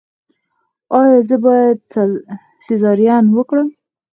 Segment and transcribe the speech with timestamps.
[0.97, 1.79] ایا زه باید
[2.65, 3.67] سیزارین وکړم؟